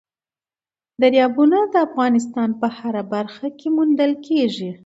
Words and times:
دریابونه 1.01 1.57
د 1.73 1.75
افغانستان 1.87 2.49
په 2.59 2.67
هره 2.77 3.03
برخه 3.13 3.47
کې 3.59 3.67
موندل 3.77 4.11
کېږي. 4.27 4.71